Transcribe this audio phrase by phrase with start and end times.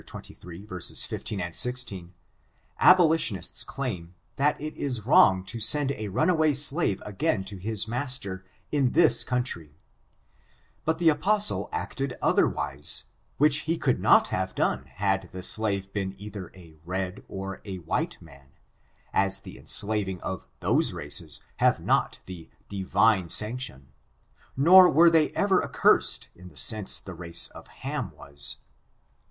[0.03, 2.13] xxiii, 16, 16,
[2.79, 8.43] abolitionists claim that it is wrong to send a runaway slave again to his master,
[8.71, 9.75] in this country;
[10.85, 13.03] but the apostle acted otherwise,
[13.37, 17.75] which he could not have done had the slave been cither a red or a
[17.81, 18.49] white man—
[19.13, 23.29] as the enslaving of those races have not the ^^^^^^%^^^^^%^^^ 312 ORIGIN, CHARACTER, AND Divine
[23.29, 23.87] sanction,
[24.57, 28.55] nor were they ever accursed in the sense the race of Ham was.